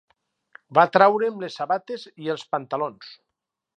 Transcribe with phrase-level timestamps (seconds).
[0.77, 3.13] Va traure'm les sabates i els pantalons.